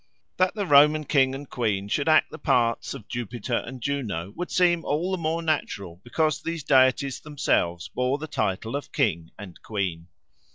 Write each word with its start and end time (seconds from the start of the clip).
That 0.37 0.55
the 0.55 0.65
Roman 0.65 1.03
king 1.03 1.35
and 1.35 1.47
queen 1.47 1.87
should 1.87 2.09
act 2.09 2.31
the 2.31 2.39
parts 2.39 2.95
of 2.95 3.07
Jupiter 3.07 3.57
and 3.67 3.83
Juno 3.83 4.31
would 4.31 4.49
seem 4.49 4.83
all 4.83 5.11
the 5.11 5.17
more 5.19 5.43
natural 5.43 6.01
because 6.03 6.41
these 6.41 6.63
deities 6.63 7.19
themselves 7.19 7.87
bore 7.87 8.17
the 8.17 8.25
title 8.25 8.75
of 8.75 8.91
King 8.91 9.29
and 9.37 9.61
Queen. 9.61 10.07